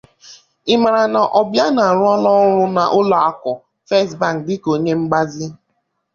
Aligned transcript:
Ị 0.71 0.73
mààrà 0.81 1.03
na 1.13 1.21
Obiano 1.39 1.81
arụọla 1.89 2.29
ọrụ 2.41 2.63
n'ụlọakụ 2.75 3.51
'First 3.85 4.11
Bank' 4.19 4.43
dịka 4.45 4.67
onye 4.75 4.93
mgbàzi 5.01 5.47